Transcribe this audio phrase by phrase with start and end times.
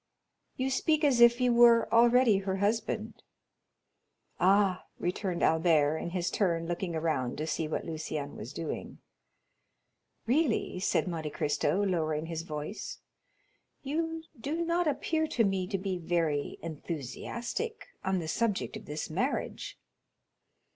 [0.55, 3.21] "You speak as if you were already her husband."
[4.39, 8.97] "Ah," returned Albert, in his turn looking around to see what Lucien was doing.
[10.25, 12.97] "Really," said Monte Cristo, lowering his voice,
[13.83, 19.07] "you do not appear to me to be very enthusiastic on the subject of this
[19.07, 19.77] marriage."